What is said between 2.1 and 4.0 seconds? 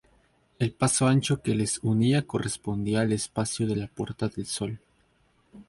correspondía al espacio de la